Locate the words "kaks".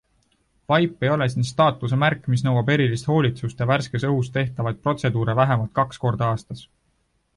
5.81-6.03